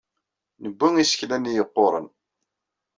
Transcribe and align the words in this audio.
Nebbi 0.61 0.87
isekla-nni 0.97 1.53
yeqquren. 1.57 2.07